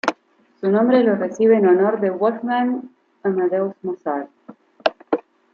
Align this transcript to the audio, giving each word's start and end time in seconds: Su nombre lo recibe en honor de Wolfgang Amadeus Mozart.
Su 0.59 0.71
nombre 0.71 1.03
lo 1.03 1.15
recibe 1.15 1.57
en 1.57 1.67
honor 1.67 1.99
de 2.01 2.09
Wolfgang 2.09 2.81
Amadeus 3.21 3.75
Mozart. 3.83 4.31